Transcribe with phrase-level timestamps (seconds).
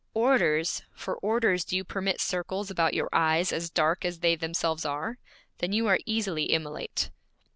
[0.15, 0.81] 'Orders!
[0.95, 5.19] For orders do you permit circles about your eyes as dark as they themselves are?
[5.59, 7.11] Then you are easily immolate!'